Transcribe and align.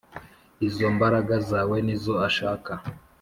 Izombaraga 0.67 1.35
zawe 1.49 1.75
nizo 1.85 2.13
ashaka 2.27 2.71